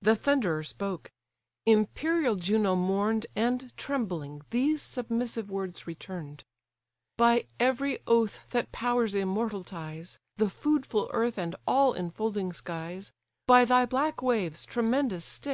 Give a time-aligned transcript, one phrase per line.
[0.00, 1.12] The Thunderer spoke:
[1.66, 6.42] imperial Juno mourn'd, And, trembling, these submissive words return'd:
[7.18, 13.12] "By every oath that powers immortal ties, The foodful earth and all infolding skies;
[13.46, 15.46] By thy black waves, tremendous Styx!